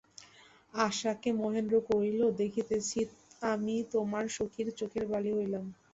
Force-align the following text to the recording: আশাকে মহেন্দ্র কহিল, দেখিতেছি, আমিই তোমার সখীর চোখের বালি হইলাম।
আশাকে 0.73 1.29
মহেন্দ্র 1.41 1.75
কহিল, 1.89 2.19
দেখিতেছি, 2.41 2.99
আমিই 3.45 3.83
তোমার 3.93 4.25
সখীর 4.37 4.67
চোখের 4.79 5.05
বালি 5.11 5.31
হইলাম। 5.37 5.65